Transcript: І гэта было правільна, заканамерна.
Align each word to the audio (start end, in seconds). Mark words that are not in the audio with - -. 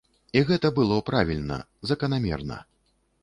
І 0.39 0.41
гэта 0.51 0.71
было 0.77 0.97
правільна, 1.09 1.59
заканамерна. 1.91 2.57